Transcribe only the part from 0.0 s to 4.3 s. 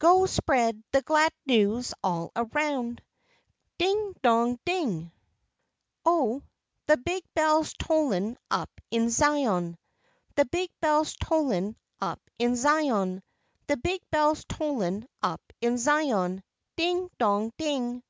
Go spread the glad news all around, Ding,